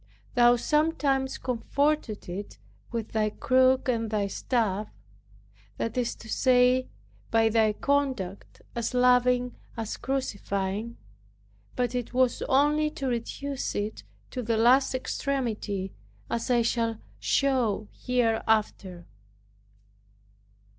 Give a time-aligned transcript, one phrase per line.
[0.33, 2.57] Thou sometimes comforted it
[2.91, 4.87] with thy crook and Thy staff;
[5.77, 6.87] that is to say,
[7.29, 10.97] by Thy conduct as loving as crucifying;
[11.75, 15.93] but it was only to reduce it to the last extremity,
[16.31, 19.05] as I shall show hereafter.